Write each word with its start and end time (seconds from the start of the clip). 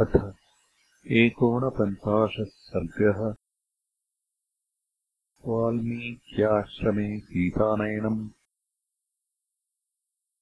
अथ 0.00 0.32
एकोनपञ्चाशः 1.06 2.44
सर्गः। 2.44 3.34
वाल्मीक्याश्रमे 5.46 7.18
सीतानयनम्। 7.18 8.28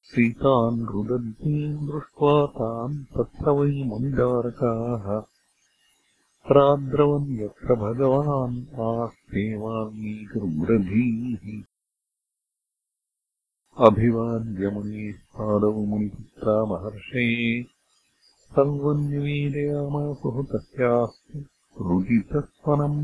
सीतान् 0.03 0.87
रुदन्तीम् 0.87 1.89
दृष्ट्वा 1.89 2.47
तान् 2.47 3.05
तत्र 3.05 3.51
वै 3.51 3.85
मुनिदारकाः। 3.85 5.23
प्राद्रवन् 6.49 7.41
यत्र 7.41 7.75
भगवान् 7.75 8.81
आस्ते 8.81 9.57
वाल्मीकिरुग्रधीः 9.57 11.63
अभिवाद्यमुनेः 13.87 15.13
पादौ 15.13 15.73
मुनिपुत्रा 15.73 16.65
महर्षये 16.65 17.76
सर्वम् 18.55 19.07
निवेदयामासुः 19.11 20.43
तस्यास्तु 20.51 21.39
रुदितस्वनम् 21.89 23.01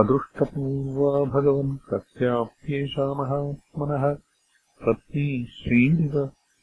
अदृष्टपूर्वा 0.00 1.12
भगवन् 1.34 1.76
कस्याप्येषा 1.90 3.06
महात्मनः 3.20 4.04
पत्नी 4.80 5.28
श्रीनिव 5.54 6.14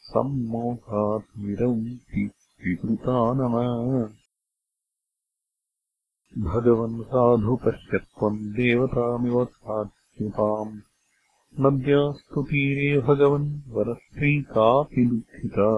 सम्मोहात् 0.10 1.38
विरौति 1.46 2.30
भगवन् 6.34 7.02
साधु 7.10 7.56
पश्यत्वम् 7.66 8.40
देवतामिव 8.56 9.44
सात्युताम् 9.46 10.74
नद्यास्तु 11.56 12.44
तीरे 12.50 12.90
भगवन् 13.08 13.50
वरस्त्री 13.76 14.32
कापि 14.52 15.06
दुःखिता 15.12 15.70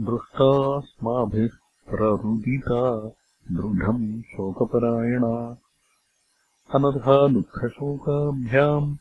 दृष्टास्माभिः 0.00 1.48
प्ररुदिता 1.90 3.12
दृढम् 3.52 4.22
शोकपरायणा। 4.22 5.58
अनर्हा 6.74 7.28
दुःखशोकाभ्याम् 7.28 8.96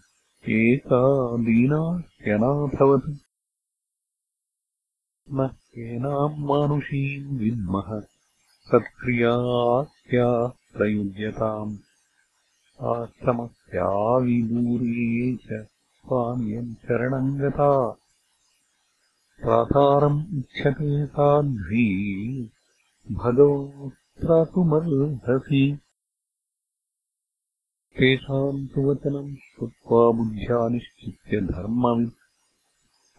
एका 0.50 1.38
दीनाह्यनाथवत् 1.38 3.18
न 5.34 5.48
केनाम् 5.48 6.46
मानुषीम् 6.46 7.40
विद्मः 7.40 8.02
सत्क्रियास्याः 8.72 10.48
प्रयुज्यताम्। 10.48 11.78
आश्रमस्याविदूरे 12.82 15.36
च 15.36 15.66
स्वाम्यम् 15.66 16.74
शरणम् 16.74 17.40
गता 17.40 17.98
प्रातारम् 19.44 20.38
इच्छते 20.38 21.08
साध्वी 21.08 22.52
भगवत्रातुमर्हसि 23.12 25.80
तेषाम् 28.00 28.68
तु 28.68 28.92
वचनम् 28.92 29.36
श्रुत्वा 29.36 30.12
बुद्ध्या 30.12 30.70
निश्चित्य 30.70 31.42
धर्मवित् 31.42 32.14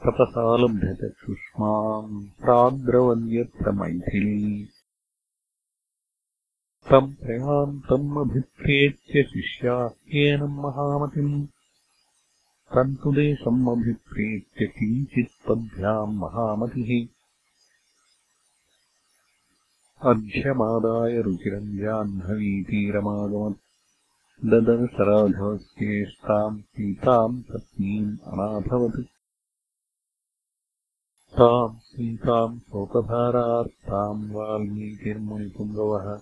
तपसा 0.02 0.56
लभ्यचक्षुष्माम् 0.56 2.42
प्राद्रवन्यत्र 2.42 3.70
मैथिली। 3.70 4.68
तम् 6.90 7.14
प्रयान्तम् 7.14 8.18
अभिप्रेत्य 8.18 9.22
शिष्यास्येन 9.22 10.42
महामतिम् 10.42 11.46
तन्तुदेशम् 12.74 13.68
अभिप्रेत्य 13.68 14.66
किञ्चित्पद्भ्याम् 14.66 16.16
महामतिः। 16.16 17.08
अध्यमादाय 20.10 21.22
रुचिरम् 21.22 21.78
जाह्नवीतीरमागमत् 21.78 23.58
ददर्शराघवस्येष्टाम् 24.44 26.60
सीताम् 26.60 27.42
पत्नीम् 27.42 28.18
अनाथवत्। 28.26 29.06
ताम् 31.38 31.78
सीताम् 31.78 32.60
शोकभारार्ताम् 32.60 34.30
वाल्मीकिर्मुनिपुङ्गवः। 34.30 36.20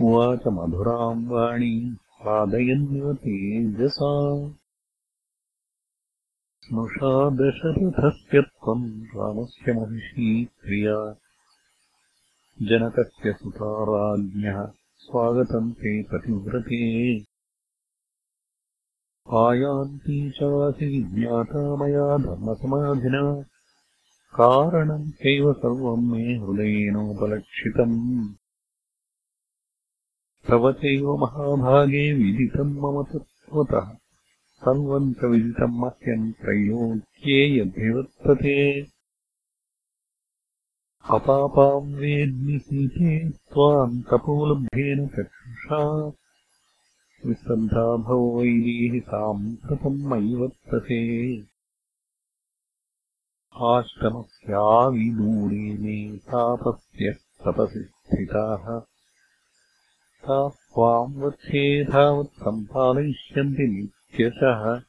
उवाच 0.00 0.46
मधुराम् 0.46 1.28
वाणीम् 1.28 1.94
पादयन्निव 1.94 3.14
तेजसा 3.14 4.50
स्नुषा 6.62 7.30
दशरथस्य 7.30 8.42
त्वम् 8.42 9.04
रामस्य 9.16 9.72
महिषी 9.72 10.44
क्रिया 10.44 11.16
जनकस्य 12.62 13.32
सुता 13.32 13.84
राज्ञः 13.84 14.72
स्वागतम् 14.98 15.72
ते 15.72 16.02
पतिव्रते। 16.02 17.16
आयान्ती 19.32 20.30
चासि 20.30 20.86
विज्ञाता 20.86 21.76
मया 21.76 22.18
धर्मसमाधिना। 22.18 23.42
कारणम् 24.34 25.10
चैव 25.10 25.52
सर्वम् 25.52 26.10
मे 26.10 26.36
हृदयेनोपलक्षितम्। 26.36 28.28
तव 30.48 30.72
चैव 30.72 31.16
महाभागे 31.16 32.12
विदितम् 32.12 32.78
मम 32.78 33.02
तत्त्वतः 33.02 34.01
सर्वम् 34.62 35.14
च 35.14 35.24
विदितम् 35.24 35.78
मह्यम् 35.78 36.32
त्रैलोक्ये 36.32 37.58
यद्विवर्तते 37.58 38.86
अपापाम् 41.10 42.58
सीते 42.58 43.30
त्वाम् 43.30 44.02
तपोलब्धेन 44.02 45.08
चक्षुषा। 45.08 46.12
विश्रद्धा 47.26 47.96
भव 47.96 48.18
वैदेहि 48.18 49.02
साम्प्रतम् 49.06 50.02
मयि 50.02 50.34
वर्तते। 50.34 51.44
आश्रमस्याविदूरे 53.54 55.56
मे 55.56 56.18
तापस्य 56.18 57.16
तपसि 57.46 57.80
स्थिताः। 57.80 58.92
ताः 60.26 60.48
त्वाम् 60.48 61.16
वत्से 61.16 61.84
धावत् 61.84 62.28
सम्पादयिष्यन्ति 62.28 63.92
त्यशः 64.16 64.80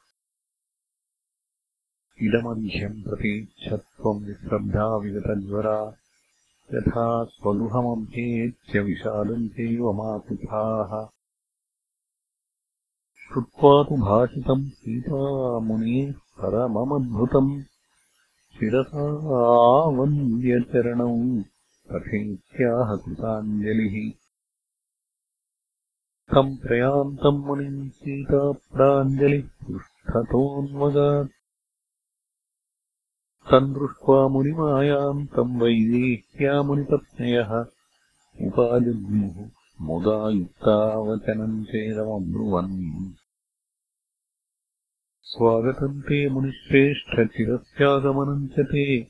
इदमध्यम् 2.22 3.02
प्रतीच्छत्वम् 3.02 4.24
विश्रद्धा 4.24 4.96
विगतज्वरा। 4.96 5.96
यथा 6.74 7.24
स्वगृहमभ्येत्य 7.24 8.80
विषादन्त्यैव 8.80 9.92
मातुथाः 9.92 11.08
श्रुत्वा 13.20 13.82
तु 13.82 13.96
भाषितम् 13.96 14.70
सीतामुनेः 14.70 16.12
परममद्भुतम्। 16.12 17.62
शिरसावन्द्यचरणौ 18.54 21.42
तथेत्याह 21.92 22.96
कृताञ्जलिः 22.96 24.23
तम् 26.32 26.56
प्रयान्तम् 26.56 27.44
मुनिम् 27.44 27.90
सीताप्राञ्जलिः 27.90 29.42
पृष्ठतोऽन्वगात् 29.42 31.28
तम् 33.50 33.74
दृष्ट्वा 33.74 34.28
मुनिमायाम् 34.28 35.26
तम् 35.26 35.60
वैदेह्यामुनिपत्न्यः 35.60 37.66
उपाजग्मुः 38.46 39.50
मुदा 39.80 40.30
युक्तावचनम् 40.30 41.64
चेदमब्रुवन्। 41.64 43.12
स्वागतम् 45.22 46.02
ते 46.02 46.28
मुनिश्रेष्ठचिरस्यागमनम् 46.28 48.48
च 48.48 48.52
ते। 48.52 49.08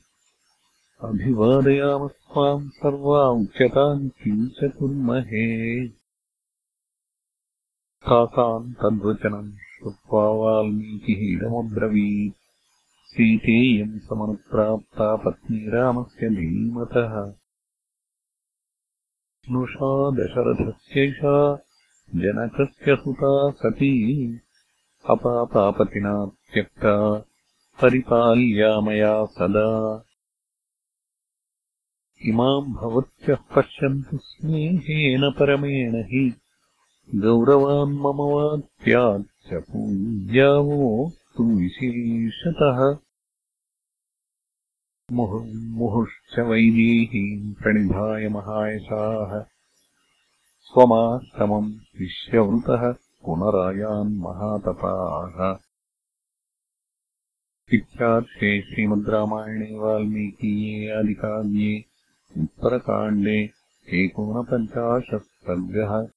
अभिवादयामस्त्वाम् 1.01 2.69
सर्वा 2.69 3.29
उच्यताम् 3.29 4.09
किम् 4.09 4.49
च 4.49 4.71
कुर्महे 4.79 5.87
तासाम् 8.05 8.73
तद्वचनम् 8.73 9.51
श्रुत्वा 9.51 10.29
वाल्मीकिः 10.29 11.17
इदमब्रवीत् 11.17 12.33
सीतेयम् 13.07 13.99
समनुप्राप्ता 13.99 15.15
पत्नी 15.15 15.69
रामस्य 15.69 16.29
धीमतः। 16.29 17.31
स्नुषा 19.45 20.11
दशरथस्यैषा 20.11 21.55
जनकस्य 22.15 22.95
सुता 22.95 23.51
सती। 23.51 24.35
अपापापतिना 25.09 26.25
त्यक्ता 26.25 27.17
परिपाल्या 27.81 28.81
मया 28.81 29.25
सदा। 29.25 30.03
इमाम् 32.25 32.73
भवत्यः 32.73 33.37
पश्यन्तु 33.55 34.17
स्नेहेन 34.17 35.31
परमेण 35.31 35.95
हि 35.95 36.33
गौरवान् 37.13 37.93
मम 37.93 38.17
वाक्याच्च 38.17 39.53
पूज्यावोऽस्तु 39.53 41.43
विशेषतः। 41.43 42.97
मुहुश्च 45.11 46.39
वैदेहीम् 46.39 47.53
प्रणिधाय 47.53 48.29
महायशाः। 48.29 49.45
स्वमाश्रमम् 50.61 51.73
विश्यवृतः 51.99 52.91
पुनरायान् 53.25 54.17
महातपाः। 54.17 55.57
इत्यार्थे 57.73 58.61
श्रीमद् 58.61 59.09
रामायणे 59.09 59.75
वाल्मीकीये 59.75 60.91
आदिकाव्ये 60.91 61.85
उत्तरकाण्डे 62.37 63.49
एकोनपञ्चाशत् 63.89 65.23
सर्गः 65.23 66.07